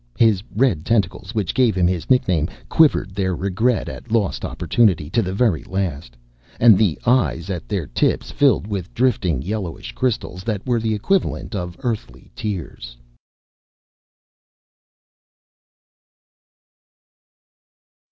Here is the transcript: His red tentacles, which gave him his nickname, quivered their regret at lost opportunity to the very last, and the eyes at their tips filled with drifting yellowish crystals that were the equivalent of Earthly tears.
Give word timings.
His 0.17 0.41
red 0.55 0.83
tentacles, 0.83 1.35
which 1.35 1.53
gave 1.53 1.75
him 1.77 1.85
his 1.85 2.09
nickname, 2.09 2.49
quivered 2.69 3.13
their 3.13 3.35
regret 3.35 3.87
at 3.87 4.09
lost 4.11 4.43
opportunity 4.43 5.11
to 5.11 5.21
the 5.21 5.31
very 5.31 5.63
last, 5.65 6.17
and 6.59 6.75
the 6.75 6.97
eyes 7.05 7.51
at 7.51 7.69
their 7.69 7.85
tips 7.85 8.31
filled 8.31 8.65
with 8.65 8.91
drifting 8.95 9.43
yellowish 9.43 9.91
crystals 9.91 10.43
that 10.43 10.65
were 10.65 10.79
the 10.79 10.95
equivalent 10.95 11.53
of 11.53 11.77
Earthly 11.83 12.31
tears. 12.35 12.97